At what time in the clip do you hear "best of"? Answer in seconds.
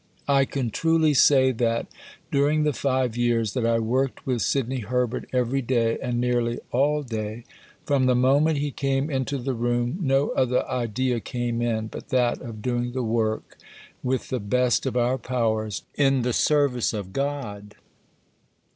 14.39-14.97